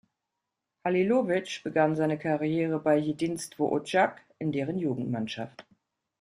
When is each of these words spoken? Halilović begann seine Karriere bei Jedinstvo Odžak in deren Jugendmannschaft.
Halilović 0.83 1.61
begann 1.63 1.95
seine 1.95 2.17
Karriere 2.17 2.79
bei 2.79 2.97
Jedinstvo 2.97 3.69
Odžak 3.69 4.23
in 4.39 4.51
deren 4.51 4.79
Jugendmannschaft. 4.79 5.63